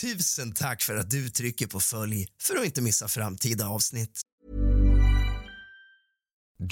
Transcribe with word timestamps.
Tusen 0.00 0.52
tack 0.52 0.82
för 0.82 0.96
att 0.96 1.10
du 1.10 1.28
trycker 1.28 1.66
på 1.66 1.80
följ 1.80 2.26
för 2.42 2.56
att 2.56 2.64
inte 2.64 2.82
missa 2.82 3.08
framtida 3.08 3.68
avsnitt. 3.68 4.20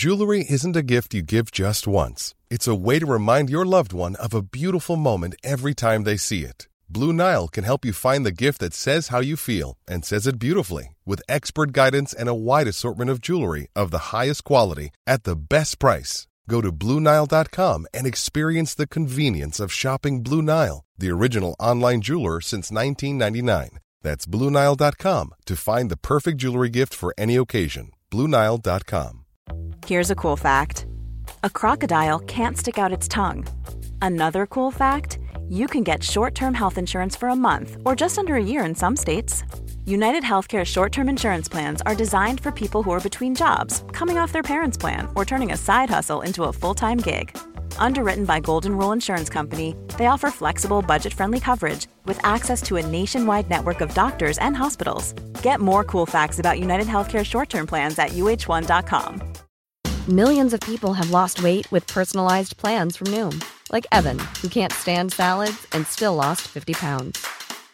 Jewelry 0.01 0.45
isn't 0.49 0.77
a 0.77 0.83
gift 0.83 1.15
you 1.15 1.25
give 1.29 1.51
just 1.53 1.87
once. 1.87 2.35
It's 2.51 2.69
a 2.69 2.75
way 2.87 3.01
to 3.01 3.07
remind 3.07 3.51
your 3.51 3.65
loved 3.65 3.93
one 3.93 4.17
of 4.17 4.35
a 4.35 4.43
beautiful 4.53 4.97
moment 4.97 5.35
every 5.43 5.75
time 5.75 6.05
they 6.05 6.19
see 6.19 6.41
it. 6.41 6.69
Blue 6.89 7.13
Nile 7.13 7.49
can 7.49 7.65
help 7.65 7.85
you 7.85 7.93
find 7.93 8.27
the 8.27 8.45
gift 8.45 8.61
that 8.61 8.75
says 8.75 9.09
how 9.09 9.21
you 9.21 9.37
feel 9.37 9.77
and 9.89 10.05
says 10.05 10.27
it 10.27 10.39
beautifully 10.39 10.97
with 11.05 11.23
expert 11.29 11.73
guidance 11.73 12.17
and 12.21 12.29
a 12.29 12.35
wide 12.35 12.69
assortment 12.69 13.11
of 13.11 13.21
jewelry 13.21 13.67
of 13.75 13.91
the 13.91 14.17
highest 14.17 14.45
quality 14.45 14.91
at 15.07 15.25
the 15.25 15.37
best 15.37 15.79
price. 15.79 16.27
Go 16.49 16.61
to 16.61 16.73
BlueNile.com 16.73 17.87
and 17.93 18.07
experience 18.07 18.75
the 18.75 18.87
convenience 18.87 19.61
of 19.61 19.73
shopping 19.73 20.23
Blue 20.23 20.43
Nile, 20.43 20.85
the 20.97 21.11
original 21.11 21.57
online 21.59 22.01
jeweler 22.01 22.41
since 22.41 22.71
1999. 22.71 23.79
That's 24.03 24.27
BlueNile.com 24.27 25.35
to 25.47 25.57
find 25.57 25.91
the 25.91 25.97
perfect 25.97 26.39
jewelry 26.39 26.69
gift 26.69 26.95
for 26.95 27.13
any 27.19 27.37
occasion. 27.37 27.91
BlueNile.com. 28.11 29.25
Here's 29.87 30.11
a 30.11 30.15
cool 30.15 30.37
fact 30.37 30.87
a 31.43 31.51
crocodile 31.51 32.21
can't 32.21 32.57
stick 32.57 32.79
out 32.79 32.93
its 32.93 33.09
tongue. 33.09 33.47
Another 34.01 34.47
cool 34.47 34.71
fact 34.71 35.19
you 35.49 35.67
can 35.67 35.83
get 35.83 36.03
short 36.03 36.35
term 36.35 36.55
health 36.55 36.79
insurance 36.79 37.17
for 37.17 37.29
a 37.29 37.37
month 37.37 37.77
or 37.85 37.97
just 37.97 38.19
under 38.19 38.37
a 38.37 38.43
year 38.43 38.65
in 38.65 38.75
some 38.75 38.97
states. 38.97 39.43
United 39.89 40.25
Healthcare 40.25 40.65
short 40.65 40.91
term 40.91 41.09
insurance 41.09 41.49
plans 41.49 41.81
are 41.83 41.95
designed 41.95 42.41
for 42.41 42.51
people 42.51 42.83
who 42.83 42.91
are 42.91 43.01
between 43.01 43.37
jobs, 43.37 43.85
coming 43.93 44.19
off 44.19 44.33
their 44.33 44.43
parents' 44.43 44.77
plan, 44.77 45.09
or 45.15 45.25
turning 45.25 45.53
a 45.53 45.57
side 45.57 45.89
hustle 45.89 46.23
into 46.23 46.43
a 46.43 46.53
full 46.53 46.75
time 46.75 46.99
gig. 46.99 47.31
Underwritten 47.79 48.25
by 48.25 48.41
Golden 48.41 48.77
Rule 48.77 48.91
Insurance 48.91 49.29
Company, 49.29 49.77
they 49.97 50.07
offer 50.07 50.29
flexible, 50.29 50.83
budget 50.83 51.15
friendly 51.15 51.39
coverage 51.39 51.87
with 52.05 52.19
access 52.25 52.63
to 52.63 52.79
a 52.79 52.87
nationwide 52.87 53.49
network 53.49 53.81
of 53.81 53.95
doctors 53.95 54.39
and 54.39 54.57
hospitals. 54.57 55.13
Get 55.41 55.61
more 55.61 55.85
cool 55.85 56.05
facts 56.05 56.41
about 56.41 56.59
United 56.59 56.89
Healthcare 56.89 57.25
short 57.25 57.49
term 57.49 57.69
plans 57.69 57.97
at 57.97 58.11
uh1.com. 58.11 59.23
Millions 60.09 60.53
of 60.53 60.59
people 60.63 60.95
have 60.95 61.11
lost 61.13 61.45
weight 61.45 61.71
with 61.71 61.87
personalized 61.87 62.57
plans 62.57 62.97
from 62.97 63.07
Noom, 63.09 63.45
like 63.71 63.87
Evan, 63.93 64.19
who 64.43 64.49
can't 64.49 64.73
stand 64.73 65.13
salads 65.13 65.65
and 65.71 65.87
still 65.87 66.17
lost 66.17 66.43
50 66.43 66.75
pounds. 66.75 67.46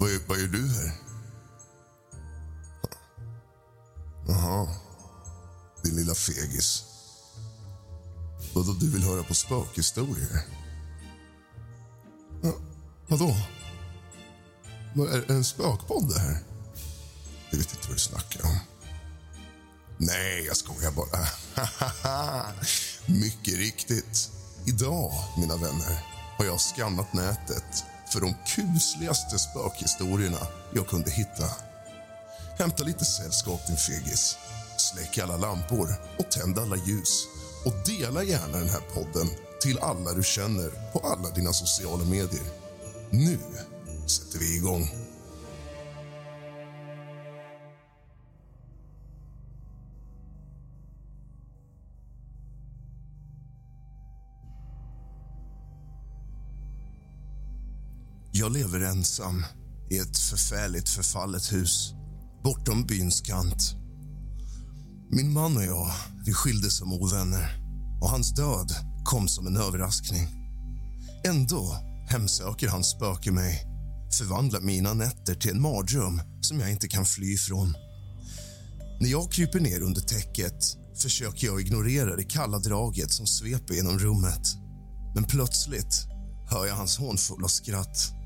Vad 0.00 0.10
vad 0.28 0.38
gör 0.38 0.46
du 0.46 0.68
här? 0.68 0.92
Jaha. 4.28 4.68
Din 5.82 5.96
lilla 5.96 6.14
fegis. 6.14 6.84
Vadå, 8.54 8.72
du 8.72 8.90
vill 8.90 9.02
höra 9.02 9.22
på 9.22 9.34
spökhistorier? 9.34 10.40
Ja, 12.42 12.52
vadå? 13.06 13.36
Vad 14.94 15.14
är 15.14 15.24
det 15.26 15.34
en 15.34 15.44
spökpodd 15.44 16.08
det 16.08 16.20
här? 16.20 16.38
Jag 17.50 17.58
vet 17.58 17.72
inte 17.72 17.88
vad 17.88 17.96
du 17.96 18.00
snackar 18.00 18.44
om. 18.44 18.58
Nej, 19.98 20.44
jag 20.46 20.56
skojar 20.56 20.92
bara. 20.92 21.26
Mycket 23.06 23.54
riktigt. 23.54 24.30
Idag, 24.64 25.12
mina 25.38 25.56
vänner, 25.56 26.04
har 26.38 26.44
jag 26.44 26.60
skannat 26.60 27.12
nätet 27.12 27.84
för 28.12 28.20
de 28.20 28.34
kusligaste 28.46 29.38
spökhistorierna 29.38 30.46
jag 30.74 30.86
kunde 30.86 31.10
hitta. 31.10 31.46
Hämta 32.58 32.84
lite 32.84 33.04
sällskap, 33.04 33.66
din 33.66 33.76
fegis. 33.76 34.38
Släck 34.76 35.18
alla 35.18 35.36
lampor 35.36 35.94
och 36.18 36.30
tänd 36.30 36.58
alla 36.58 36.76
ljus. 36.76 37.26
Och 37.64 37.72
dela 37.86 38.22
gärna 38.22 38.58
den 38.58 38.68
här 38.68 38.82
podden 38.94 39.28
till 39.60 39.78
alla 39.78 40.12
du 40.12 40.22
känner 40.22 40.92
på 40.92 40.98
alla 40.98 41.30
dina 41.30 41.52
sociala 41.52 42.04
medier. 42.04 42.44
Nu 43.10 43.38
sätter 44.06 44.38
vi 44.38 44.56
igång. 44.56 44.90
Jag 58.40 58.52
lever 58.52 58.80
ensam 58.80 59.44
i 59.90 59.98
ett 59.98 60.18
förfärligt 60.18 60.88
förfallet 60.88 61.52
hus 61.52 61.92
bortom 62.44 62.86
byns 62.86 63.20
kant. 63.20 63.74
Min 65.10 65.32
man 65.32 65.56
och 65.56 65.64
jag 65.64 65.90
vi 66.26 66.32
skildes 66.32 66.76
som 66.76 66.92
ovänner 66.92 67.56
och 68.02 68.10
hans 68.10 68.34
död 68.34 68.72
kom 69.04 69.28
som 69.28 69.46
en 69.46 69.56
överraskning. 69.56 70.28
Ändå 71.26 71.76
hemsöker 72.08 72.68
hans 72.68 72.90
spöke 72.90 73.32
mig 73.32 73.66
förvandlar 74.18 74.60
mina 74.60 74.94
nätter 74.94 75.34
till 75.34 75.50
en 75.50 75.62
mardröm 75.62 76.22
som 76.40 76.60
jag 76.60 76.70
inte 76.70 76.88
kan 76.88 77.04
fly 77.04 77.34
ifrån. 77.34 77.74
När 79.00 79.08
jag 79.08 79.32
kryper 79.32 79.60
ner 79.60 79.80
under 79.80 80.00
täcket 80.00 80.64
försöker 81.02 81.46
jag 81.46 81.60
ignorera 81.60 82.16
det 82.16 82.24
kalla 82.24 82.58
draget 82.58 83.12
som 83.12 83.26
sveper 83.26 83.74
genom 83.74 83.98
rummet. 83.98 84.46
Men 85.14 85.24
plötsligt 85.24 86.06
hör 86.50 86.66
jag 86.66 86.74
hans 86.74 86.98
hånfulla 86.98 87.48
skratt. 87.48 88.19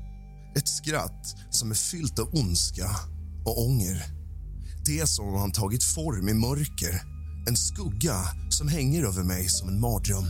Ett 0.57 0.67
skratt 0.67 1.35
som 1.49 1.71
är 1.71 1.75
fyllt 1.75 2.19
av 2.19 2.29
ondska 2.33 2.89
och 3.45 3.65
ånger. 3.65 4.03
Det 4.85 4.99
är 4.99 5.05
som 5.05 5.27
om 5.27 5.39
han 5.39 5.51
tagit 5.51 5.83
form 5.83 6.29
i 6.29 6.33
mörker. 6.33 7.01
En 7.47 7.57
skugga 7.57 8.15
som 8.49 8.67
hänger 8.67 9.03
över 9.03 9.23
mig 9.23 9.49
som 9.49 9.69
en 9.69 9.79
mardröm. 9.79 10.25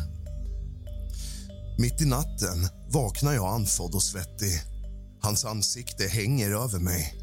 Mitt 1.78 2.02
i 2.02 2.06
natten 2.06 2.70
vaknar 2.90 3.34
jag 3.34 3.54
andfådd 3.54 3.96
och 3.96 4.04
svettig. 4.04 4.62
Hans 5.22 5.46
ansikte 5.46 6.08
hänger 6.08 6.52
över 6.52 6.80
mig, 6.80 7.14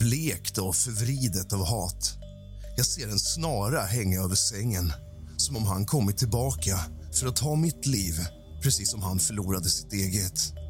blekt 0.00 0.58
och 0.58 0.76
förvridet 0.76 1.52
av 1.52 1.64
hat. 1.64 2.18
Jag 2.76 2.86
ser 2.86 3.08
en 3.08 3.18
snara 3.18 3.82
hänga 3.82 4.20
över 4.20 4.34
sängen 4.34 4.92
som 5.36 5.56
om 5.56 5.66
han 5.66 5.86
kommit 5.86 6.16
tillbaka 6.16 6.80
för 7.12 7.26
att 7.26 7.36
ta 7.36 7.54
mitt 7.56 7.86
liv 7.86 8.14
precis 8.62 8.90
som 8.90 9.02
han 9.02 9.18
förlorade 9.18 9.70
sitt 9.70 9.92
eget. 9.92 10.61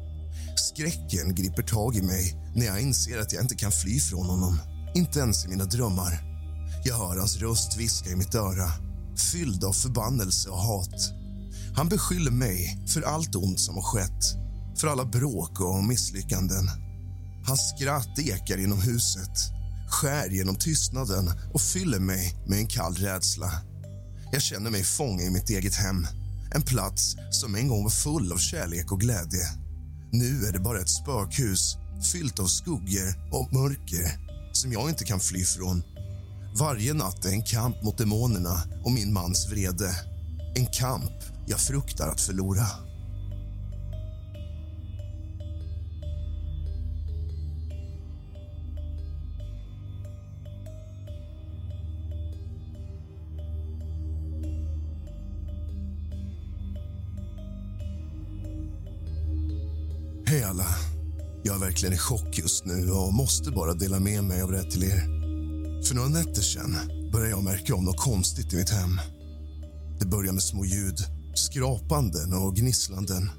Skräcken 0.73 1.35
griper 1.35 1.63
tag 1.63 1.95
i 1.95 2.01
mig 2.01 2.35
när 2.55 2.65
jag 2.65 2.81
inser 2.81 3.19
att 3.19 3.33
jag 3.33 3.43
inte 3.43 3.55
kan 3.55 3.71
fly 3.71 3.99
från 3.99 4.25
honom. 4.25 4.59
Inte 4.95 5.19
ens 5.19 5.45
i 5.45 5.47
mina 5.47 5.65
drömmar. 5.65 6.21
Jag 6.83 6.97
hör 6.97 7.17
hans 7.17 7.37
röst 7.37 7.77
viska 7.77 8.09
i 8.09 8.15
mitt 8.15 8.35
öra, 8.35 8.71
fylld 9.31 9.63
av 9.63 9.73
förbannelse 9.73 10.49
och 10.49 10.57
hat. 10.57 11.13
Han 11.75 11.89
beskyller 11.89 12.31
mig 12.31 12.85
för 12.87 13.01
allt 13.01 13.35
ont 13.35 13.59
som 13.59 13.75
har 13.75 13.83
skett, 13.83 14.23
för 14.77 14.87
alla 14.87 15.05
bråk 15.05 15.59
och 15.59 15.83
misslyckanden. 15.83 16.69
Hans 17.47 17.73
skratt 17.75 18.19
ekar 18.19 18.57
genom 18.57 18.81
huset, 18.81 19.37
skär 19.89 20.29
genom 20.29 20.55
tystnaden 20.55 21.31
och 21.53 21.61
fyller 21.61 21.99
mig 21.99 22.35
med 22.47 22.59
en 22.59 22.67
kall 22.67 22.95
rädsla. 22.95 23.51
Jag 24.31 24.41
känner 24.41 24.71
mig 24.71 24.83
fången 24.83 25.27
i 25.27 25.29
mitt 25.29 25.49
eget 25.49 25.75
hem, 25.75 26.07
en 26.55 26.61
plats 26.61 27.15
som 27.31 27.55
en 27.55 27.67
gång 27.67 27.83
var 27.83 27.89
full 27.89 28.31
av 28.31 28.37
kärlek 28.37 28.91
och 28.91 28.99
glädje. 28.99 29.62
Nu 30.15 30.45
är 30.45 30.51
det 30.51 30.59
bara 30.59 30.79
ett 30.79 30.89
spökhus 30.89 31.77
fyllt 32.11 32.39
av 32.39 32.45
skuggor 32.45 33.15
och 33.31 33.53
mörker 33.53 34.19
som 34.51 34.71
jag 34.71 34.89
inte 34.89 35.05
kan 35.05 35.19
fly 35.19 35.43
från. 35.43 35.83
Varje 36.59 36.93
natt 36.93 37.25
är 37.25 37.29
en 37.29 37.43
kamp 37.43 37.83
mot 37.83 37.97
demonerna 37.97 38.63
och 38.83 38.91
min 38.91 39.13
mans 39.13 39.51
vrede. 39.51 39.95
En 40.55 40.65
kamp 40.65 41.11
jag 41.47 41.59
fruktar 41.59 42.07
att 42.07 42.21
förlora. 42.21 42.65
Verkligen 61.83 61.93
i 61.93 61.97
chock 61.97 62.37
just 62.37 62.65
nu 62.65 62.91
och 62.91 63.13
måste 63.13 63.51
bara 63.51 63.73
dela 63.73 63.99
med 63.99 64.23
mig 64.23 64.41
av 64.41 64.51
det 64.51 64.71
till 64.71 64.83
er. 64.83 65.01
För 65.83 65.95
några 65.95 66.09
nätter 66.09 66.41
sedan 66.41 66.75
började 67.11 67.29
jag 67.29 67.43
märka 67.43 67.75
om 67.75 67.85
något 67.85 67.97
konstigt 67.97 68.53
i 68.53 68.55
mitt 68.55 68.69
hem. 68.69 68.99
Det 69.99 70.05
började 70.05 70.33
med 70.33 70.43
små 70.43 70.65
ljud, 70.65 70.97
skrapanden 71.35 72.33
och 72.33 72.55
gnisslanden. 72.55 73.29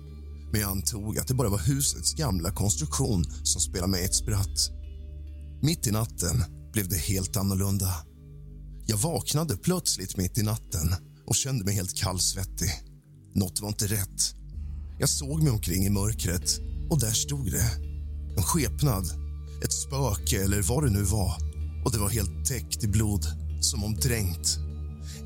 men 0.52 0.60
jag 0.60 0.70
antog 0.70 1.18
att 1.18 1.28
det 1.28 1.34
bara 1.34 1.48
var 1.48 1.58
husets 1.58 2.14
gamla 2.14 2.50
konstruktion 2.50 3.24
som 3.44 3.60
spelade 3.60 3.90
mig 3.90 4.04
ett 4.04 4.14
spratt. 4.14 4.70
Mitt 5.62 5.86
i 5.86 5.90
natten 5.90 6.44
blev 6.72 6.88
det 6.88 6.98
helt 6.98 7.36
annorlunda. 7.36 7.94
Jag 8.86 8.96
vaknade 8.96 9.56
plötsligt 9.56 10.16
mitt 10.16 10.38
i 10.38 10.42
natten 10.42 10.94
och 11.26 11.34
kände 11.34 11.64
mig 11.64 11.74
helt 11.74 11.96
kallsvettig. 11.96 12.70
Något 13.34 13.60
var 13.60 13.68
inte 13.68 13.86
rätt. 13.86 14.34
Jag 14.98 15.08
såg 15.08 15.42
mig 15.42 15.52
omkring 15.52 15.84
i 15.86 15.90
mörkret 15.90 16.60
och 16.90 17.00
där 17.00 17.12
stod 17.12 17.50
det. 17.50 17.93
En 18.36 18.42
skepnad, 18.42 19.04
ett 19.64 19.72
spöke 19.72 20.44
eller 20.44 20.62
vad 20.62 20.84
det 20.84 20.90
nu 20.90 21.02
var. 21.02 21.36
Och 21.84 21.92
det 21.92 21.98
var 21.98 22.08
helt 22.08 22.46
täckt 22.46 22.84
i 22.84 22.88
blod, 22.88 23.26
som 23.60 23.84
om 23.84 23.94
dränkt. 23.94 24.58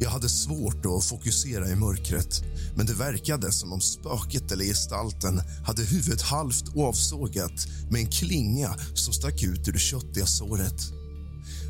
Jag 0.01 0.11
hade 0.11 0.29
svårt 0.29 0.87
att 0.87 1.05
fokusera 1.05 1.69
i 1.69 1.77
mörkret 1.77 2.43
men 2.79 2.87
det 2.87 2.95
verkade 2.95 3.53
som 3.53 3.73
om 3.73 3.81
spöket 3.81 4.53
eller 4.53 4.65
gestalten 4.65 5.41
hade 5.67 5.83
huvudet 5.85 6.23
halvt 6.23 6.77
avsågat 6.77 7.69
med 7.91 8.01
en 8.01 8.11
klinga 8.11 8.75
som 8.95 9.13
stack 9.15 9.43
ut 9.43 9.69
ur 9.69 9.73
det 9.73 9.79
köttiga 9.79 10.27
såret. 10.27 10.93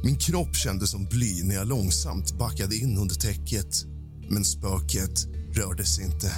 Min 0.05 0.17
kropp 0.17 0.57
kändes 0.57 0.91
som 0.91 1.05
bly 1.05 1.43
när 1.43 1.55
jag 1.55 1.69
långsamt 1.69 2.39
backade 2.39 2.77
in 2.77 2.99
under 2.99 3.15
täcket. 3.15 3.85
Men 4.31 4.45
spöket 4.45 5.27
rörde 5.53 5.87
sig 5.87 6.05
inte. 6.05 6.33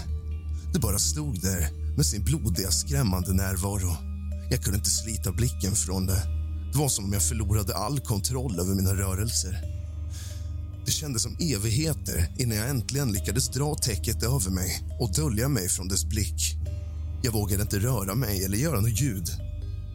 Det 0.73 0.79
bara 0.79 0.99
stod 0.99 1.41
där 1.41 1.69
med 1.97 2.07
sin 2.07 2.25
blodiga, 2.25 2.71
skrämmande 2.71 3.33
närvaro. 3.33 4.10
Jag 4.53 4.63
kunde 4.63 4.79
inte 4.79 4.91
slita 4.91 5.33
blicken 5.33 5.77
från 5.77 6.07
det. 6.07 6.23
Det 6.73 6.79
var 6.79 6.89
som 6.89 7.05
om 7.05 7.13
jag 7.13 7.23
förlorade 7.23 7.77
all 7.77 8.01
kontroll 8.01 8.61
över 8.61 8.75
mina 8.75 8.95
rörelser. 8.95 9.65
Det 10.87 10.91
kändes 10.91 11.23
som 11.23 11.37
evigheter 11.41 12.35
innan 12.39 12.57
jag 12.57 12.69
äntligen 12.69 13.13
lyckades 13.13 13.49
dra 13.49 13.75
täcket 13.75 14.23
över 14.23 14.51
mig 14.51 14.83
och 15.01 15.15
dölja 15.15 15.49
mig 15.49 15.69
från 15.69 15.89
dess 15.89 16.05
blick. 16.05 16.57
Jag 17.23 17.33
vågade 17.33 17.63
inte 17.63 17.79
röra 17.79 18.15
mig 18.15 18.45
eller 18.45 18.57
göra 18.57 18.81
något 18.81 19.01
ljud. 19.01 19.29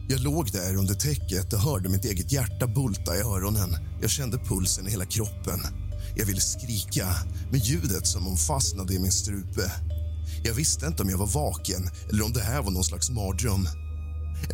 Jag 0.08 0.20
låg 0.20 0.52
där 0.52 0.76
under 0.76 0.94
täcket 0.94 1.52
och 1.52 1.60
hörde 1.60 1.88
mitt 1.88 2.04
eget 2.04 2.32
hjärta 2.32 2.66
bulta 2.66 3.16
i 3.16 3.20
öronen. 3.20 3.76
Jag 4.00 4.10
kände 4.10 4.38
pulsen 4.38 4.86
i 4.86 4.90
hela 4.90 5.06
kroppen. 5.06 5.60
Jag 6.16 6.26
ville 6.26 6.40
skrika, 6.40 7.06
men 7.50 7.60
ljudet 7.60 8.06
som 8.06 8.26
om 8.26 8.36
fastnade 8.36 8.94
i 8.94 8.98
min 8.98 9.12
strupe. 9.12 9.72
Jag 10.44 10.54
visste 10.54 10.86
inte 10.86 11.02
om 11.02 11.10
jag 11.10 11.18
var 11.18 11.26
vaken 11.26 11.90
eller 12.10 12.24
om 12.24 12.32
det 12.32 12.42
här 12.42 12.62
var 12.62 12.70
någon 12.70 12.84
slags 12.84 13.10
mardröm. 13.10 13.68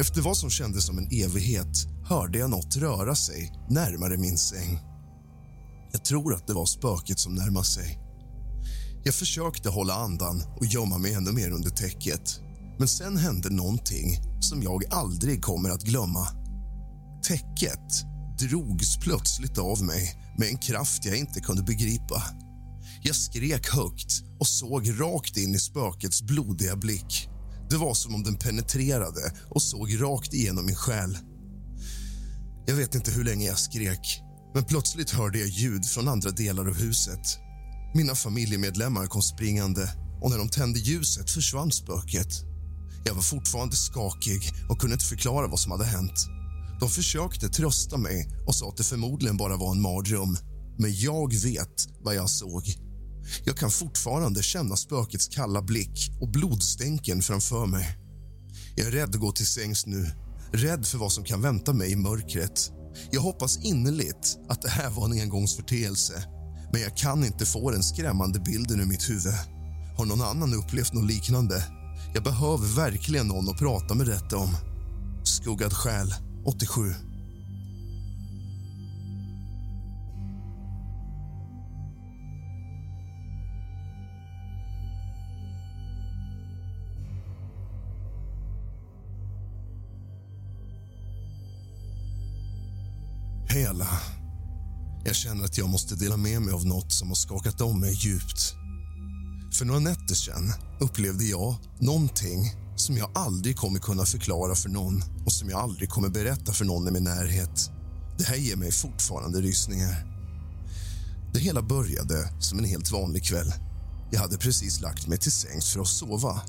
Efter 0.01 0.21
vad 0.21 0.37
som 0.37 0.51
kändes 0.51 0.87
som 0.87 0.99
en 0.99 1.09
evighet 1.13 1.87
hörde 2.05 2.39
jag 2.39 2.51
något 2.51 2.77
röra 2.77 3.15
sig 3.15 3.53
närmare 3.69 4.17
min 4.17 4.39
säng. 4.39 4.81
Jag 5.93 6.05
tror 6.05 6.35
att 6.35 6.47
det 6.47 6.53
var 6.53 6.67
spöket 6.67 7.19
som 7.19 7.35
närmade 7.35 7.67
sig. 7.67 7.99
Jag 9.05 9.15
försökte 9.15 9.69
hålla 9.69 9.95
andan 9.95 10.43
och 10.57 10.67
gömma 10.67 10.99
mig 10.99 11.15
ännu 11.15 11.33
mer 11.33 11.51
under 11.51 11.71
täcket. 11.71 12.41
Men 12.79 12.89
sen 12.89 13.17
hände 13.17 13.51
någonting 13.51 14.19
som 14.41 14.63
jag 14.63 14.85
aldrig 14.91 15.43
kommer 15.43 15.71
att 15.71 15.83
glömma. 15.83 16.27
Täcket 17.23 18.05
drogs 18.39 18.97
plötsligt 18.97 19.59
av 19.59 19.83
mig 19.83 20.17
med 20.39 20.49
en 20.49 20.59
kraft 20.59 21.05
jag 21.05 21.17
inte 21.17 21.41
kunde 21.41 21.63
begripa. 21.63 22.23
Jag 23.03 23.17
skrek 23.17 23.69
högt 23.69 24.23
och 24.41 24.47
såg 24.47 25.01
rakt 25.01 25.37
in 25.37 25.55
i 25.55 25.59
spökets 25.59 26.23
blodiga 26.23 26.77
blick. 26.77 27.29
Det 27.73 27.79
var 27.79 27.95
som 27.95 28.15
om 28.15 28.23
den 28.23 28.37
penetrerade 28.37 29.33
och 29.51 29.63
såg 29.63 30.03
rakt 30.03 30.35
igenom 30.35 30.67
min 30.67 30.75
själ. 30.75 31.19
Jag 32.67 32.75
vet 32.75 32.95
inte 32.95 33.11
hur 33.11 33.25
länge 33.25 33.47
jag 33.47 33.59
skrek, 33.59 34.21
men 34.55 34.65
plötsligt 34.65 35.11
hörde 35.11 35.39
jag 35.39 35.49
ljud 35.49 35.87
från 35.87 36.09
andra 36.09 36.31
delar 36.31 36.69
av 36.69 36.75
huset. 36.75 37.39
Mina 37.95 38.15
familjemedlemmar 38.15 39.07
kom 39.07 39.23
springande 39.23 39.89
och 40.23 40.31
när 40.31 40.39
de 40.39 40.49
tände 40.49 40.79
ljuset 40.79 41.31
försvann 41.31 41.73
spöket. 41.73 42.29
Jag 43.05 43.15
var 43.15 43.23
fortfarande 43.23 43.77
skakig 43.77 44.53
och 44.69 44.81
kunde 44.81 44.95
inte 44.95 45.07
förklara 45.07 45.47
vad 45.47 45.61
som 45.61 45.73
hade 45.73 45.85
hänt. 45.85 46.27
De 46.81 46.91
försökte 46.91 47.49
trösta 47.49 47.97
mig 47.97 48.29
och 48.47 48.55
sa 48.55 48.69
att 48.69 48.77
det 48.77 48.85
förmodligen 48.85 49.37
bara 49.37 49.57
var 49.57 49.73
en 49.73 49.83
mardröm. 49.83 50.37
Men 50.79 50.95
jag 50.95 51.35
vet 51.35 51.89
vad 52.01 52.15
jag 52.15 52.31
såg. 52.31 52.92
Jag 53.45 53.57
kan 53.57 53.71
fortfarande 53.71 54.43
känna 54.43 54.77
spökets 54.77 55.29
kalla 55.29 55.63
blick 55.63 56.13
och 56.21 56.29
blodstänken 56.29 57.23
framför 57.23 57.67
mig. 57.67 57.99
Jag 58.77 58.87
är 58.87 58.91
rädd 58.91 59.09
att 59.09 59.21
gå 59.21 59.33
till 59.33 59.47
sängs 59.47 59.87
nu, 59.87 60.11
rädd 60.53 60.87
för 60.87 60.99
vad 60.99 61.13
som 61.13 61.25
kan 61.25 61.43
vänta 61.43 61.73
mig 61.73 61.93
i 61.93 61.97
mörkret. 61.97 62.71
Jag 63.11 63.21
hoppas 63.21 63.59
innerligt 63.59 64.39
att 64.49 64.63
det 64.63 64.71
här 64.71 64.91
var 64.91 65.05
en 65.05 65.21
engångsförteelse 65.21 66.25
men 66.73 66.81
jag 66.81 66.97
kan 66.97 67.25
inte 67.25 67.47
få 67.47 67.71
den 67.71 67.83
skrämmande 67.83 68.41
bilden 68.41 68.81
ur 68.81 68.87
mitt 68.87 69.11
huvud. 69.11 69.35
Har 69.97 70.05
någon 70.05 70.23
annan 70.23 70.55
upplevt 70.55 70.93
något 70.93 71.11
liknande? 71.11 71.65
Jag 72.15 72.25
behöver 72.25 72.77
verkligen 72.77 73.29
någon 73.29 73.49
att 73.49 73.59
prata 73.59 73.95
med 73.95 74.07
detta 74.07 74.37
om. 74.37 74.57
Skuggad 75.25 75.73
själ, 75.73 76.15
87. 76.45 76.95
Hej. 93.53 93.69
Jag 95.05 95.15
känner 95.15 95.45
att 95.45 95.59
jag 95.59 95.69
måste 95.69 95.95
dela 95.95 96.17
med 96.17 96.43
mig 96.43 96.55
av 96.55 96.67
något 96.67 96.93
som 96.93 97.09
har 97.09 97.15
skakat 97.15 97.61
om 97.61 97.81
mig 97.81 97.93
djupt. 97.95 98.55
För 99.53 99.65
några 99.65 99.81
nätter 99.81 100.15
sen 100.15 100.53
upplevde 100.81 101.25
jag 101.25 101.57
någonting 101.81 102.53
som 102.77 102.97
jag 102.97 103.11
aldrig 103.15 103.57
kommer 103.57 103.79
kunna 103.79 104.05
förklara 104.05 104.55
för 104.55 104.69
någon 104.69 105.05
och 105.27 105.33
som 105.33 105.51
jag 105.51 105.61
aldrig 105.61 105.89
kommer 105.89 106.09
berätta 106.09 106.53
för 106.53 106.65
någon 106.65 106.89
i 106.89 106.91
min 106.91 107.05
närhet. 107.05 107.71
Det 108.19 108.25
här 108.25 108.37
ger 108.37 108.57
mig 108.57 108.73
fortfarande 108.73 109.41
rysningar. 109.41 110.07
Det 111.35 111.41
hela 111.41 111.63
började 111.63 112.33
som 112.41 112.59
en 112.59 112.65
helt 112.65 112.93
vanlig 112.93 113.25
kväll. 113.25 113.53
Jag 114.13 114.21
hade 114.21 114.39
precis 114.39 114.81
lagt 114.81 115.07
mig 115.07 115.19
till 115.19 115.33
sängs 115.33 115.73
för 115.73 115.81
att 115.81 115.89
sova. 115.89 116.43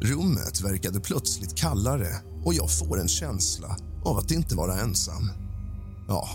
Rummet 0.00 0.60
verkade 0.60 1.00
plötsligt 1.00 1.56
kallare 1.56 2.16
och 2.44 2.54
jag 2.54 2.78
får 2.78 3.00
en 3.00 3.08
känsla 3.08 3.76
av 4.04 4.18
att 4.18 4.30
inte 4.30 4.54
vara 4.54 4.80
ensam. 4.80 5.30
Ja, 6.10 6.28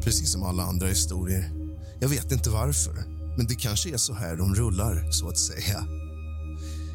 precis 0.00 0.32
som 0.32 0.42
alla 0.42 0.62
andra 0.62 0.86
historier. 0.86 1.52
Jag 2.00 2.08
vet 2.08 2.32
inte 2.32 2.50
varför, 2.50 2.94
men 3.36 3.46
det 3.46 3.54
kanske 3.54 3.90
är 3.90 3.96
så 3.96 4.14
här 4.14 4.36
de 4.36 4.54
rullar, 4.54 5.10
så 5.10 5.28
att 5.28 5.38
säga. 5.38 5.84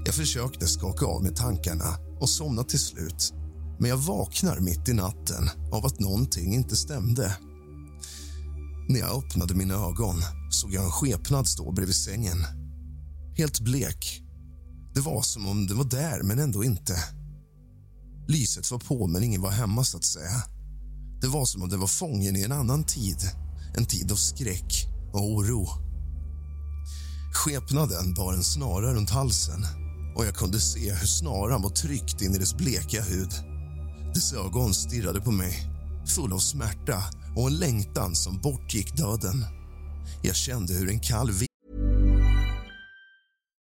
Jag 0.06 0.16
försökte 0.16 0.68
skaka 0.68 1.06
av 1.06 1.24
mig 1.24 1.36
tankarna 1.36 1.98
och 2.20 2.30
somna 2.30 2.64
till 2.64 2.80
slut 2.80 3.34
men 3.80 3.90
jag 3.90 3.98
vaknar 3.98 4.60
mitt 4.60 4.90
i 4.90 4.94
natten 4.94 5.50
av 5.72 5.86
att 5.86 6.00
någonting 6.00 6.54
inte 6.54 6.76
stämde. 6.76 7.38
När 8.90 9.00
jag 9.00 9.18
öppnade 9.18 9.54
mina 9.54 9.74
ögon 9.74 10.16
såg 10.52 10.74
jag 10.74 10.84
en 10.84 10.92
skepnad 10.92 11.48
stå 11.48 11.72
bredvid 11.72 11.96
sängen. 11.96 12.38
Helt 13.38 13.60
blek. 13.60 14.22
Det 14.94 15.00
var 15.00 15.22
som 15.22 15.48
om 15.48 15.68
den 15.68 15.78
var 15.78 15.86
där, 15.86 16.24
men 16.24 16.40
ändå 16.40 16.64
inte. 16.64 16.96
Lyset 18.28 18.72
var 18.72 18.80
på, 18.80 19.08
men 19.08 19.24
ingen 19.24 19.42
var 19.42 19.52
hemma, 19.52 19.84
så 19.84 19.98
att 19.98 20.04
säga. 20.04 20.44
Det 21.24 21.30
var 21.30 21.46
som 21.46 21.62
om 21.62 21.70
det 21.70 21.78
var 21.78 21.88
fången 21.88 22.36
i 22.36 22.44
en 22.44 22.52
annan 22.52 22.84
tid. 22.84 23.18
En 23.78 23.86
tid 23.86 24.12
av 24.12 24.16
skräck 24.16 24.88
och 25.14 25.32
oro. 25.32 25.68
Skepnaden 27.34 28.14
bar 28.14 28.34
en 28.34 28.44
snara 28.44 28.94
runt 28.94 29.10
halsen 29.10 29.66
och 30.16 30.26
jag 30.26 30.36
kunde 30.36 30.60
se 30.60 30.94
hur 30.94 31.08
snaran 31.08 31.62
var 31.62 31.70
tryckt 31.70 32.22
in 32.22 32.36
i 32.36 32.38
dess 32.38 32.58
bleka 32.58 33.02
hud. 33.02 33.32
Dess 34.14 34.34
ögon 34.34 34.74
stirrade 34.74 35.22
på 35.22 35.32
mig, 35.32 35.54
full 36.16 36.34
av 36.34 36.40
smärta 36.40 37.04
och 37.36 37.48
en 37.48 37.56
längtan 37.56 38.16
som 38.16 38.42
bortgick 38.42 38.98
döden. 38.98 39.46
Jag 40.22 40.36
kände 40.36 40.74
hur 40.74 40.90
en 40.90 41.00
kall 41.00 41.32
vind 41.32 41.53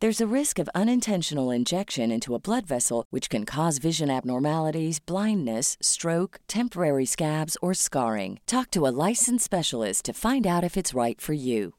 There's 0.00 0.20
a 0.20 0.36
risk 0.36 0.60
of 0.60 0.68
unintentional 0.76 1.50
injection 1.50 2.12
into 2.12 2.36
a 2.36 2.38
blood 2.38 2.66
vessel, 2.66 3.04
which 3.10 3.28
can 3.28 3.44
cause 3.44 3.78
vision 3.78 4.10
abnormalities, 4.10 5.00
blindness, 5.00 5.76
stroke, 5.80 6.38
temporary 6.46 7.04
scabs, 7.06 7.56
or 7.62 7.74
scarring. 7.74 8.38
Talk 8.46 8.70
to 8.70 8.86
a 8.86 8.94
licensed 9.08 9.44
specialist 9.44 10.04
to 10.04 10.12
find 10.12 10.46
out 10.46 10.62
if 10.62 10.76
it's 10.76 10.94
right 10.94 11.20
for 11.20 11.32
you. 11.32 11.72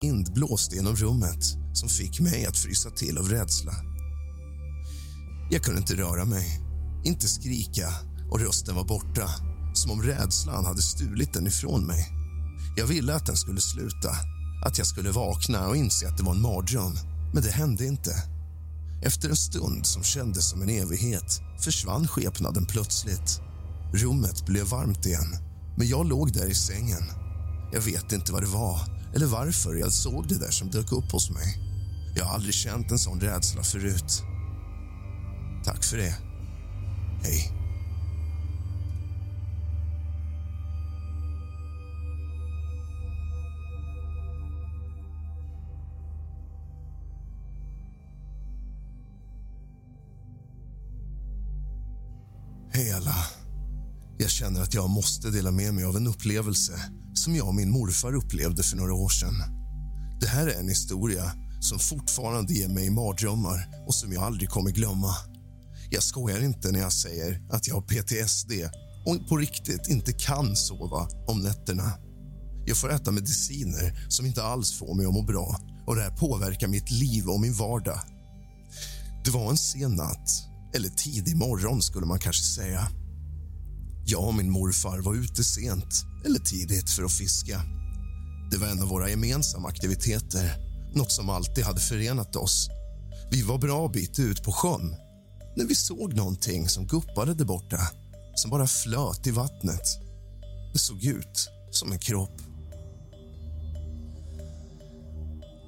Vind 0.00 0.32
blåste 0.34 0.76
genom 0.76 0.94
rummet 0.96 1.44
som 1.72 1.88
fick 1.88 2.20
mig 2.20 2.46
att 2.46 2.56
frysa 2.56 2.90
till 2.90 3.18
av 3.18 3.28
rädsla. 3.28 3.72
Jag 5.50 5.62
kunde 5.62 5.80
inte 5.80 5.94
röra 5.94 6.24
mig, 6.24 6.60
inte 7.04 7.28
skrika 7.28 7.88
och 8.30 8.40
rösten 8.40 8.74
var 8.74 8.84
borta 8.84 9.28
som 9.74 9.90
om 9.90 10.02
rädslan 10.02 10.64
hade 10.64 10.82
stulit 10.82 11.32
den 11.32 11.46
ifrån 11.46 11.86
mig. 11.86 12.08
Jag 12.76 12.86
ville 12.86 13.14
att 13.14 13.26
den 13.26 13.36
skulle 13.36 13.60
sluta, 13.60 14.10
att 14.62 14.78
jag 14.78 14.86
skulle 14.86 15.10
vakna 15.10 15.68
och 15.68 15.76
inse 15.76 16.08
att 16.08 16.16
det 16.16 16.22
var 16.22 16.34
en 16.34 16.42
mardröm. 16.42 16.92
Men 17.34 17.42
det 17.42 17.50
hände 17.50 17.86
inte. 17.86 18.10
Efter 19.02 19.28
en 19.28 19.36
stund 19.36 19.86
som 19.86 20.02
kändes 20.02 20.50
som 20.50 20.62
en 20.62 20.68
evighet 20.68 21.40
försvann 21.60 22.08
skepnaden 22.08 22.66
plötsligt. 22.66 23.40
Rummet 23.92 24.46
blev 24.46 24.66
varmt 24.66 25.06
igen, 25.06 25.36
men 25.76 25.88
jag 25.88 26.06
låg 26.06 26.32
där 26.32 26.46
i 26.46 26.54
sängen. 26.54 27.02
Jag 27.72 27.80
vet 27.80 28.12
inte 28.12 28.32
vad 28.32 28.42
det 28.42 28.48
var 28.48 28.80
eller 29.14 29.26
varför 29.26 29.74
jag 29.74 29.92
såg 29.92 30.28
det 30.28 30.38
där 30.38 30.50
som 30.50 30.70
dök 30.70 30.92
upp 30.92 31.12
hos 31.12 31.30
mig. 31.30 31.58
Jag 32.16 32.24
har 32.24 32.34
aldrig 32.34 32.54
känt 32.54 32.90
en 32.90 32.98
sån 32.98 33.20
rädsla 33.20 33.62
förut. 33.62 34.22
Tack 35.64 35.84
för 35.84 35.96
det. 35.96 36.16
Hej. 37.22 37.52
Jag 54.26 54.30
känner 54.30 54.62
att 54.62 54.74
jag 54.74 54.90
måste 54.90 55.30
dela 55.30 55.50
med 55.50 55.74
mig 55.74 55.84
av 55.84 55.96
en 55.96 56.06
upplevelse 56.06 56.72
som 57.14 57.36
jag 57.36 57.48
och 57.48 57.54
min 57.54 57.70
morfar 57.70 58.14
upplevde 58.14 58.62
för 58.62 58.76
några 58.76 58.94
år 58.94 59.08
sedan. 59.08 59.34
Det 60.20 60.26
här 60.26 60.46
är 60.46 60.60
en 60.60 60.68
historia 60.68 61.32
som 61.60 61.78
fortfarande 61.78 62.52
ger 62.52 62.68
mig 62.68 62.90
mardrömmar 62.90 63.68
och 63.86 63.94
som 63.94 64.12
jag 64.12 64.22
aldrig 64.22 64.50
kommer 64.50 64.70
glömma. 64.70 65.14
Jag 65.90 66.02
skojar 66.02 66.44
inte 66.44 66.72
när 66.72 66.80
jag 66.80 66.92
säger 66.92 67.42
att 67.50 67.68
jag 67.68 67.74
har 67.74 67.82
PTSD 67.82 68.52
och 69.06 69.28
på 69.28 69.36
riktigt 69.36 69.88
inte 69.88 70.12
kan 70.12 70.56
sova 70.56 71.08
om 71.26 71.40
nätterna. 71.40 71.92
Jag 72.66 72.76
får 72.76 72.92
äta 72.92 73.10
mediciner 73.10 74.06
som 74.08 74.26
inte 74.26 74.42
alls 74.42 74.72
får 74.72 74.94
mig 74.94 75.06
att 75.06 75.14
må 75.14 75.22
bra 75.22 75.60
och 75.86 75.96
det 75.96 76.02
här 76.02 76.16
påverkar 76.16 76.68
mitt 76.68 76.90
liv 76.90 77.28
och 77.28 77.40
min 77.40 77.54
vardag. 77.54 78.00
Det 79.24 79.30
var 79.30 79.50
en 79.50 79.56
sen 79.56 79.94
natt, 79.94 80.30
eller 80.74 80.88
tidig 80.88 81.36
morgon 81.36 81.82
skulle 81.82 82.06
man 82.06 82.18
kanske 82.18 82.44
säga. 82.44 82.88
Jag 84.08 84.24
och 84.24 84.34
min 84.34 84.50
morfar 84.50 84.98
var 84.98 85.14
ute 85.14 85.44
sent, 85.44 86.04
eller 86.24 86.38
tidigt, 86.38 86.90
för 86.90 87.04
att 87.04 87.12
fiska. 87.12 87.62
Det 88.50 88.56
var 88.56 88.66
en 88.66 88.82
av 88.82 88.88
våra 88.88 89.10
gemensamma 89.10 89.68
aktiviteter, 89.68 90.56
något 90.94 91.12
som 91.12 91.30
alltid 91.30 91.64
hade 91.64 91.80
förenat 91.80 92.36
oss. 92.36 92.68
Vi 93.30 93.42
var 93.42 93.58
bra 93.58 93.88
bit 93.88 94.18
ut 94.18 94.42
på 94.42 94.52
sjön 94.52 94.96
när 95.56 95.64
vi 95.64 95.74
såg 95.74 96.14
någonting 96.14 96.68
som 96.68 96.86
guppade 96.86 97.34
där 97.34 97.44
borta, 97.44 97.80
som 98.34 98.50
bara 98.50 98.66
flöt 98.66 99.26
i 99.26 99.30
vattnet. 99.30 99.82
Det 100.72 100.78
såg 100.78 101.04
ut 101.04 101.48
som 101.70 101.92
en 101.92 101.98
kropp. 101.98 102.40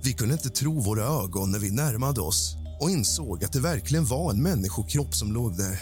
Vi 0.04 0.12
kunde 0.12 0.34
inte 0.34 0.50
tro 0.50 0.80
våra 0.80 1.04
ögon 1.04 1.50
när 1.50 1.58
vi 1.58 1.70
närmade 1.70 2.20
oss 2.20 2.56
och 2.80 2.90
insåg 2.90 3.44
att 3.44 3.52
det 3.52 3.60
verkligen 3.60 4.06
var 4.06 4.30
en 4.30 4.42
människokropp 4.42 5.14
som 5.14 5.32
låg 5.32 5.56
där. 5.56 5.80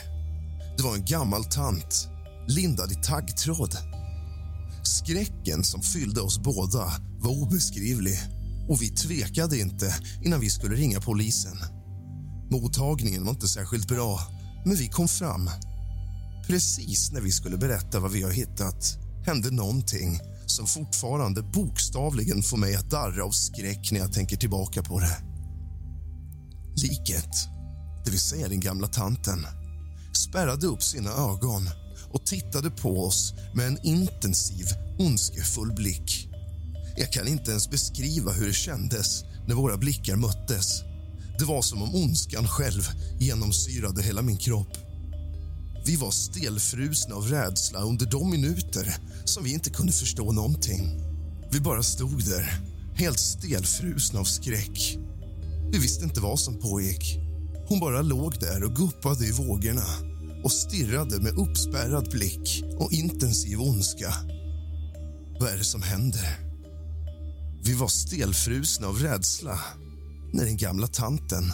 Det 0.77 0.83
var 0.83 0.95
en 0.95 1.05
gammal 1.05 1.45
tant 1.45 2.16
lindad 2.49 2.93
i 2.93 2.95
taggtråd. 2.95 3.77
Skräcken 4.83 5.65
som 5.65 5.83
fyllde 5.83 6.21
oss 6.21 6.39
båda 6.39 6.93
var 7.19 7.43
obeskrivlig 7.43 8.19
och 8.69 8.83
vi 8.83 8.89
tvekade 8.89 9.59
inte 9.59 9.95
innan 10.25 10.41
vi 10.41 10.51
skulle 10.51 10.77
ringa 10.77 11.01
polisen. 11.01 11.59
Mottagningen 12.51 13.25
var 13.25 13.31
inte 13.31 13.49
särskilt 13.49 13.89
bra, 13.89 14.21
men 14.65 14.77
vi 14.77 14.89
kom 14.89 15.09
fram. 15.09 15.51
Precis 16.47 17.13
när 17.13 17.21
vi 17.21 17.33
skulle 17.33 17.57
berätta 17.57 18.01
vad 18.01 18.13
vi 18.13 18.23
har 18.23 18.31
hittat 18.31 18.99
hände 19.27 19.51
någonting 19.51 20.21
som 20.47 20.67
fortfarande 20.67 21.43
bokstavligen 21.43 22.43
får 22.43 22.57
mig 22.57 22.77
att 22.77 22.91
darra 22.91 23.25
av 23.25 23.31
skräck 23.31 23.93
när 23.93 24.01
jag 24.01 24.13
tänker 24.13 24.37
tillbaka 24.37 24.83
på 24.83 25.01
det. 25.01 25.17
Liket, 26.83 27.49
det 28.05 28.11
vill 28.11 28.21
säga 28.21 28.49
den 28.49 28.61
gamla 28.61 28.87
tanten, 28.87 29.47
spärrade 30.13 30.67
upp 30.67 30.83
sina 30.83 31.11
ögon 31.11 31.69
och 32.11 32.27
tittade 32.27 32.71
på 32.71 33.05
oss 33.05 33.35
med 33.55 33.67
en 33.67 33.79
intensiv, 33.83 34.67
ondskefull 34.99 35.73
blick. 35.73 36.29
Jag 36.97 37.13
kan 37.13 37.29
inte 37.29 37.51
ens 37.51 37.71
beskriva 37.71 38.33
hur 38.33 38.47
det 38.47 38.53
kändes 38.53 39.25
när 39.47 39.55
våra 39.55 39.77
blickar 39.77 40.17
möttes. 40.17 40.83
Det 41.39 41.45
var 41.45 41.63
som 41.63 41.83
om 41.83 41.95
ondskan 41.95 42.49
själv 42.49 42.83
genomsyrade 43.19 44.03
hela 44.03 44.23
min 44.23 44.37
kropp. 44.37 44.77
Vi 45.87 45.97
var 45.97 46.11
stelfrusna 46.11 47.15
av 47.15 47.29
rädsla 47.29 47.81
under 47.81 48.07
de 48.07 48.31
minuter 48.31 48.97
som 49.25 49.45
vi 49.45 49.53
inte 49.53 49.71
kunde 49.71 49.93
förstå 49.93 50.33
någonting. 50.33 51.01
Vi 51.53 51.61
bara 51.61 51.83
stod 51.83 52.25
där, 52.25 52.61
helt 52.95 53.21
stelfrusna 53.21 54.21
av 54.21 54.25
skräck. 54.25 54.99
Vi 55.73 55.79
visste 55.79 56.05
inte 56.05 56.21
vad 56.21 56.41
som 56.41 56.59
pågick. 56.59 57.19
Hon 57.69 57.81
bara 57.81 58.03
låg 58.03 58.41
där 58.41 58.65
och 58.65 58.77
guppade 58.77 59.27
i 59.27 59.33
vågorna 59.33 59.85
och 60.47 60.53
stirrade 60.53 61.21
med 61.21 61.39
uppspärrad 61.39 62.11
blick 62.11 62.65
och 62.79 62.93
intensiv 62.93 63.61
ondska. 63.61 64.15
Vad 65.41 65.49
är 65.49 65.59
det 65.59 65.65
som 65.65 65.83
händer? 65.83 66.41
Vi 67.65 67.75
var 67.75 67.89
stelfrusna 67.89 68.87
av 68.87 68.99
rädsla 68.99 69.61
när 70.33 70.45
den 70.45 70.57
gamla 70.57 70.87
tanten 70.87 71.53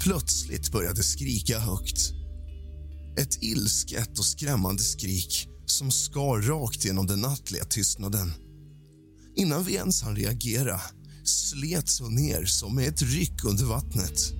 plötsligt 0.00 0.72
började 0.72 1.02
skrika 1.02 1.58
högt. 1.58 2.12
Ett 3.18 3.42
ilsket 3.42 4.18
och 4.18 4.24
skrämmande 4.24 4.82
skrik 4.82 5.48
som 5.66 5.90
skar 5.90 6.42
rakt 6.42 6.84
genom 6.84 7.06
den 7.06 7.20
nattliga 7.20 7.64
tystnaden. 7.64 8.32
Innan 9.36 9.64
vi 9.64 9.74
ens 9.74 10.02
hann 10.02 10.16
reagera 10.16 10.80
slets 11.24 12.00
hon 12.00 12.14
ner 12.14 12.44
som 12.44 12.74
med 12.74 12.88
ett 12.88 13.02
ryck 13.02 13.44
under 13.44 13.64
vattnet. 13.64 14.32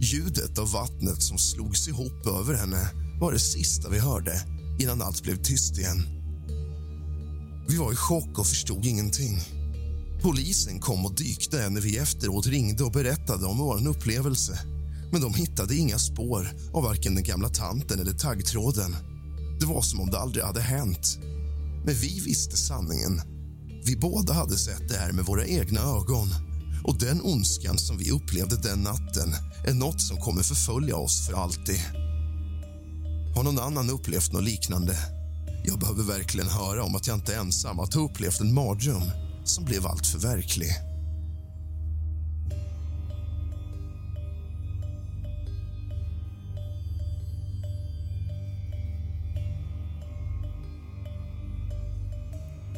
Ljudet 0.00 0.58
av 0.58 0.72
vattnet 0.72 1.22
som 1.22 1.38
slogs 1.38 1.88
ihop 1.88 2.26
över 2.26 2.54
henne 2.54 3.01
var 3.20 3.32
det 3.32 3.38
sista 3.38 3.88
vi 3.88 3.98
hörde 3.98 4.42
innan 4.78 5.02
allt 5.02 5.22
blev 5.22 5.36
tyst 5.36 5.78
igen. 5.78 6.02
Vi 7.68 7.76
var 7.76 7.92
i 7.92 7.96
chock 7.96 8.38
och 8.38 8.46
förstod 8.46 8.86
ingenting. 8.86 9.38
Polisen 10.22 10.80
kom 10.80 11.06
och 11.06 11.14
dykte 11.14 11.70
när 11.70 11.80
vi 11.80 11.98
efteråt 11.98 12.46
ringde 12.46 12.84
och 12.84 12.92
berättade 12.92 13.46
om 13.46 13.58
vår 13.58 13.88
upplevelse. 13.88 14.58
Men 15.12 15.20
de 15.20 15.34
hittade 15.34 15.76
inga 15.76 15.98
spår 15.98 16.48
av 16.72 16.82
varken 16.82 17.14
den 17.14 17.24
gamla 17.24 17.48
tanten 17.48 18.00
eller 18.00 18.12
taggtråden. 18.12 18.96
Det 19.60 19.66
var 19.66 19.82
som 19.82 20.00
om 20.00 20.10
det 20.10 20.18
aldrig 20.18 20.44
hade 20.44 20.60
hänt. 20.60 21.18
Men 21.84 21.94
vi 21.94 22.20
visste 22.20 22.56
sanningen. 22.56 23.20
Vi 23.84 23.96
båda 23.96 24.32
hade 24.32 24.58
sett 24.58 24.88
det 24.88 24.96
här 24.96 25.12
med 25.12 25.24
våra 25.24 25.46
egna 25.46 25.80
ögon. 25.80 26.28
Och 26.84 26.98
den 26.98 27.20
ondskan 27.22 27.78
som 27.78 27.98
vi 27.98 28.10
upplevde 28.10 28.56
den 28.56 28.82
natten 28.82 29.34
är 29.66 29.74
något 29.74 30.00
som 30.00 30.16
kommer 30.16 30.42
förfölja 30.42 30.96
oss 30.96 31.26
för 31.26 31.32
alltid. 31.32 31.80
Har 33.34 33.42
någon 33.42 33.58
annan 33.58 33.90
upplevt 33.90 34.32
något 34.32 34.44
liknande? 34.44 34.96
Jag 35.64 35.78
behöver 35.78 36.02
verkligen 36.02 36.48
höra 36.48 36.84
om 36.84 36.94
att 36.94 37.06
jag 37.06 37.16
inte 37.16 37.34
är 37.34 37.40
ensam 37.40 37.80
att 37.80 37.94
ha 37.94 38.00
upplevt 38.02 38.40
en 38.40 38.54
mardröm 38.54 39.02
som 39.44 39.64
blev 39.64 39.86
allt 39.86 40.06
för 40.06 40.18
verklig. 40.18 40.68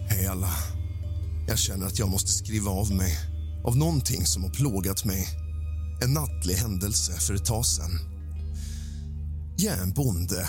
Hej 0.09 0.27
alla. 0.27 0.51
Jag 1.49 1.59
känner 1.59 1.87
att 1.87 1.99
jag 1.99 2.09
måste 2.09 2.33
skriva 2.33 2.71
av 2.71 2.93
mig 2.93 3.19
av 3.65 3.77
någonting 3.77 4.27
som 4.27 4.43
har 4.43 4.51
plågat 4.51 5.05
mig. 5.05 5.27
En 6.03 6.13
nattlig 6.13 6.55
händelse 6.55 7.13
för 7.13 7.35
ett 7.35 7.45
tag 7.45 7.67
sedan. 7.67 8.14
Jag 9.57 9.79
är 9.79 9.83
en 9.83 9.93
bonde. 9.93 10.49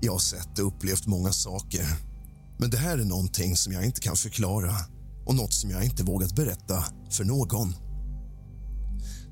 Jag 0.00 0.12
har 0.12 0.18
sett 0.18 0.58
och 0.58 0.66
upplevt 0.66 1.06
många 1.06 1.32
saker. 1.32 1.86
Men 2.58 2.70
det 2.70 2.76
här 2.76 2.98
är 2.98 3.04
någonting 3.04 3.56
som 3.56 3.72
jag 3.72 3.84
inte 3.84 4.00
kan 4.00 4.16
förklara 4.16 4.74
och 5.26 5.34
något 5.34 5.54
som 5.54 5.70
jag 5.70 5.84
inte 5.84 6.02
vågat 6.02 6.36
berätta 6.36 6.84
för 7.10 7.24
någon. 7.24 7.74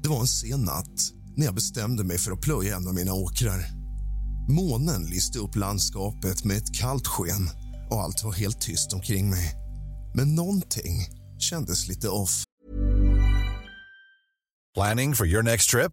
Det 0.03 0.09
var 0.09 0.21
en 0.21 0.27
sen 0.27 0.61
natt 0.61 1.13
när 1.37 1.47
jag 1.47 1.55
bestämde 1.55 2.05
mig 2.05 2.19
för 2.19 2.33
att 2.33 2.41
plöja 2.41 2.77
en 2.77 2.89
av 2.89 2.95
mina 2.95 3.15
åkrar. 3.15 3.67
Månen 4.49 5.03
lyste 5.03 5.39
upp 5.39 5.57
landskapet 5.57 6.45
med 6.45 6.57
ett 6.57 6.75
kallt 6.75 7.07
sken 7.07 7.51
och 7.91 8.03
allt 8.03 8.25
var 8.25 8.33
helt 8.33 8.61
tyst 8.61 8.93
omkring 8.93 9.31
mig. 9.31 9.55
Men 10.15 10.35
någonting 10.35 11.09
kändes 11.39 11.89
lite 11.89 12.09
off. 12.09 12.45
Planning 14.75 15.15
for 15.15 15.27
your 15.27 15.43
next 15.43 15.71
trip? 15.71 15.93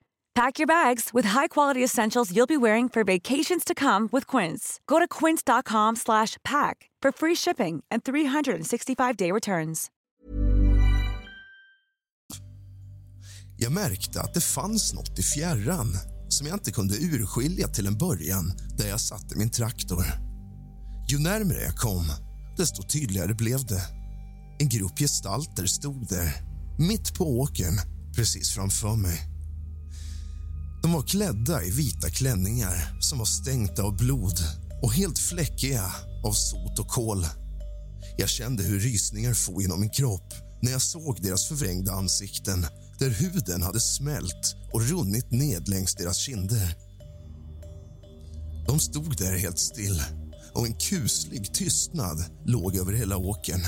Pack 0.35 0.59
your 0.59 0.67
bags 0.67 1.09
with 1.13 1.27
high-quality 1.29 1.83
essentials 1.83 2.31
you'll 2.31 2.47
be 2.47 2.57
wearing 2.57 2.89
for 2.89 3.03
vacations 3.03 3.63
to 3.65 3.73
come 3.73 4.09
with 4.11 4.37
Quince. 4.37 4.79
Go 4.87 4.99
to 4.99 5.07
quince.com/pack 5.19 6.89
for 7.03 7.11
free 7.11 7.35
shipping 7.35 7.83
and 7.91 8.03
365-day 8.03 9.31
returns. 9.31 9.89
Jag 13.57 13.71
märkte 13.71 14.21
att 14.21 14.33
det 14.33 14.41
fanns 14.41 14.93
något 14.93 15.19
i 15.19 15.23
fjärran 15.23 15.97
som 16.29 16.47
jag 16.47 16.55
inte 16.55 16.71
kunde 16.71 16.95
urskilja 16.95 17.67
till 17.67 17.87
en 17.87 17.97
början 17.97 18.53
där 18.77 18.87
jag 18.87 18.99
satte 18.99 19.37
min 19.37 19.51
traktor. 19.51 20.05
Ju 21.09 21.19
närmare 21.19 21.61
jag 21.61 21.75
kom, 21.75 22.05
desto 22.57 22.83
tydligare 22.83 23.33
blev 23.33 23.65
det. 23.65 23.81
En 24.59 24.69
grupp 24.69 24.99
gestalter 24.99 25.65
stod 25.65 26.07
där, 26.09 26.33
mitt 26.77 27.17
på 27.17 27.39
åkern, 27.39 27.73
precis 28.15 28.51
framför 28.51 28.95
mig. 28.95 29.30
De 30.81 30.93
var 30.93 31.01
klädda 31.01 31.63
i 31.63 31.71
vita 31.71 32.09
klänningar 32.09 32.97
som 32.99 33.17
var 33.19 33.25
stänkta 33.25 33.83
av 33.83 33.97
blod 33.97 34.39
och 34.81 34.93
helt 34.93 35.19
fläckiga 35.19 35.91
av 36.23 36.31
sot 36.31 36.79
och 36.79 36.87
kol. 36.87 37.25
Jag 38.17 38.29
kände 38.29 38.63
hur 38.63 38.79
rysningar 38.79 39.33
for 39.33 39.61
genom 39.61 39.79
min 39.79 39.89
kropp 39.89 40.33
när 40.61 40.71
jag 40.71 40.81
såg 40.81 41.21
deras 41.21 41.47
förvrängda 41.47 41.91
ansikten 41.91 42.65
där 42.99 43.09
huden 43.09 43.63
hade 43.63 43.79
smält 43.79 44.55
och 44.73 44.89
runnit 44.89 45.31
ned 45.31 45.67
längs 45.69 45.95
deras 45.95 46.17
kinder. 46.17 46.75
De 48.67 48.79
stod 48.79 49.17
där 49.17 49.37
helt 49.37 49.59
still 49.59 50.03
och 50.53 50.67
en 50.67 50.73
kuslig 50.73 51.53
tystnad 51.53 52.25
låg 52.45 52.75
över 52.75 52.93
hela 52.93 53.17
åkern. 53.17 53.61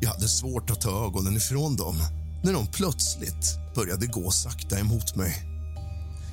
Jag 0.00 0.10
hade 0.10 0.28
svårt 0.28 0.70
att 0.70 0.80
ta 0.80 1.06
ögonen 1.06 1.36
ifrån 1.36 1.76
dem 1.76 1.96
när 2.44 2.52
de 2.52 2.66
plötsligt 2.66 3.74
började 3.74 4.06
gå 4.06 4.30
sakta 4.30 4.78
emot 4.78 5.16
mig. 5.16 5.53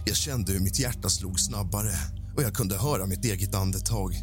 Jag 0.06 0.16
kände 0.16 0.52
hur 0.52 0.60
mitt 0.60 0.80
hjärta 0.80 1.10
slog 1.10 1.40
snabbare 1.40 1.96
och 2.36 2.44
jag 2.44 2.54
kunde 2.54 2.78
höra 2.78 3.06
mitt 3.06 3.26
eget 3.26 3.56
andetag. 3.56 4.16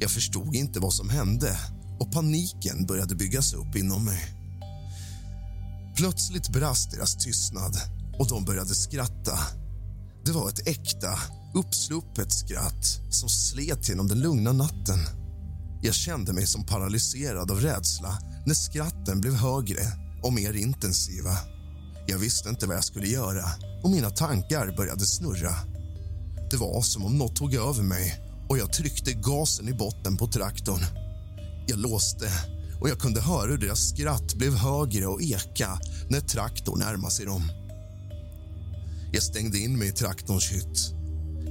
Jag 0.00 0.10
förstod 0.10 0.54
inte 0.54 0.80
vad 0.80 0.92
som 0.92 1.10
hände 1.10 1.58
och 2.00 2.12
paniken 2.12 2.86
började 2.86 3.14
byggas 3.14 3.54
upp 3.54 3.76
inom 3.76 4.04
mig. 4.04 4.34
Plötsligt 5.96 6.48
brast 6.48 6.90
deras 6.90 7.16
tystnad 7.16 7.76
och 8.18 8.28
de 8.28 8.44
började 8.44 8.74
skratta. 8.74 9.38
Det 10.24 10.32
var 10.32 10.48
ett 10.48 10.68
äkta, 10.68 11.18
uppsluppet 11.54 12.32
skratt 12.32 12.84
som 13.10 13.28
slet 13.28 13.88
genom 13.88 14.08
den 14.08 14.20
lugna 14.20 14.52
natten. 14.52 14.98
Jag 15.82 15.94
kände 15.94 16.32
mig 16.32 16.46
som 16.46 16.66
paralyserad 16.66 17.50
av 17.50 17.60
rädsla 17.60 18.18
när 18.46 18.54
skratten 18.54 19.20
blev 19.20 19.34
högre 19.34 19.82
och 20.22 20.32
mer 20.32 20.52
intensiva. 20.52 21.57
Jag 22.10 22.18
visste 22.18 22.48
inte 22.48 22.66
vad 22.66 22.76
jag 22.76 22.84
skulle 22.84 23.06
göra 23.06 23.44
och 23.82 23.90
mina 23.90 24.10
tankar 24.10 24.76
började 24.76 25.06
snurra. 25.06 25.54
Det 26.50 26.56
var 26.56 26.82
som 26.82 27.04
om 27.04 27.18
något 27.18 27.36
tog 27.36 27.54
över 27.54 27.82
mig 27.82 28.20
och 28.48 28.58
jag 28.58 28.72
tryckte 28.72 29.12
gasen 29.12 29.68
i 29.68 29.72
botten 29.72 30.16
på 30.16 30.26
traktorn. 30.26 30.80
Jag 31.66 31.78
låste 31.78 32.30
och 32.80 32.88
jag 32.88 32.98
kunde 32.98 33.20
höra 33.20 33.50
hur 33.50 33.58
deras 33.58 33.88
skratt 33.88 34.34
blev 34.34 34.54
högre 34.54 35.06
och 35.06 35.22
eka 35.22 35.78
när 36.10 36.20
traktorn 36.20 36.78
närmade 36.78 37.12
sig 37.12 37.26
dem. 37.26 37.42
Jag 39.12 39.22
stängde 39.22 39.58
in 39.58 39.78
mig 39.78 39.88
i 39.88 39.92
traktorns 39.92 40.52
hytt. 40.52 40.94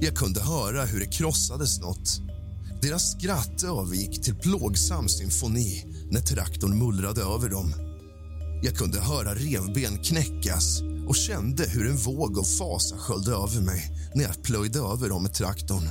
Jag 0.00 0.16
kunde 0.16 0.40
höra 0.40 0.84
hur 0.84 1.00
det 1.00 1.06
krossades 1.06 1.80
något. 1.80 2.20
Deras 2.82 3.12
skratt 3.12 3.62
övergick 3.62 4.22
till 4.22 4.34
plågsam 4.34 5.08
symfoni 5.08 5.84
när 6.10 6.20
traktorn 6.20 6.78
mullrade 6.78 7.22
över 7.22 7.48
dem. 7.48 7.87
Jag 8.62 8.74
kunde 8.74 9.00
höra 9.00 9.34
revben 9.34 9.98
knäckas 9.98 10.80
och 11.08 11.16
kände 11.16 11.68
hur 11.68 11.90
en 11.90 11.96
våg 11.96 12.38
av 12.38 12.44
fasa 12.44 12.96
sköljde 12.96 13.32
över 13.32 13.60
mig 13.60 13.90
när 14.14 14.24
jag 14.24 14.42
plöjde 14.42 14.78
över 14.78 15.08
dem 15.08 15.22
med 15.22 15.34
traktorn. 15.34 15.88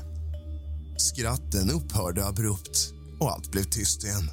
Skratten 0.97 1.69
upphörde 1.69 2.25
abrupt 2.25 2.93
och 3.19 3.31
allt 3.31 3.51
blev 3.51 3.63
tyst 3.63 4.03
igen. 4.03 4.29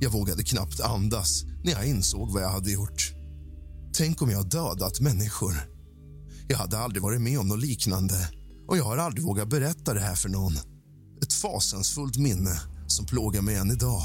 Jag 0.00 0.10
vågade 0.10 0.42
knappt 0.42 0.80
andas 0.80 1.44
när 1.64 1.72
jag 1.72 1.86
insåg 1.86 2.32
vad 2.32 2.42
jag 2.42 2.50
hade 2.50 2.70
gjort. 2.70 3.12
Tänk 3.94 4.22
om 4.22 4.30
jag 4.30 4.48
dödat 4.48 5.00
människor. 5.00 5.54
Jag 6.48 6.58
hade 6.58 6.78
aldrig 6.78 7.02
varit 7.02 7.20
med 7.20 7.38
om 7.38 7.48
något 7.48 7.60
liknande 7.60 8.28
och 8.68 8.78
jag 8.78 8.84
har 8.84 8.96
aldrig 8.96 9.24
vågat 9.24 9.48
berätta 9.48 9.94
det 9.94 10.00
här 10.00 10.14
för 10.14 10.28
någon. 10.28 10.52
Ett 11.22 11.32
fasansfullt 11.32 12.16
minne 12.16 12.60
som 12.86 13.06
plågar 13.06 13.42
mig 13.42 13.54
än 13.54 13.70
idag. 13.70 14.02